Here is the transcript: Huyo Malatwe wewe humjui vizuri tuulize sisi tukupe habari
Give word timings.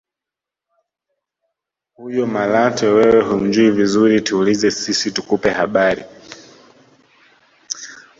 Huyo 1.93 2.23
Malatwe 2.33 2.87
wewe 2.97 3.21
humjui 3.27 3.71
vizuri 3.71 4.21
tuulize 4.21 4.71
sisi 4.71 5.07
tukupe 5.15 5.49
habari 5.59 6.03